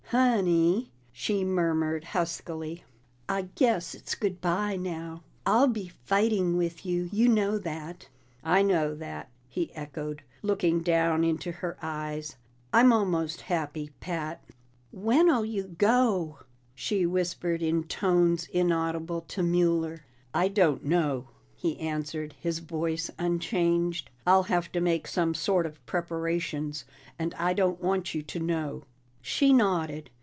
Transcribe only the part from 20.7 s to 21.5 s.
know,"